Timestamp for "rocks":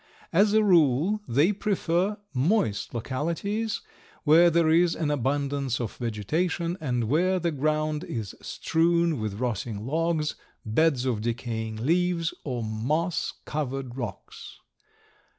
13.95-14.57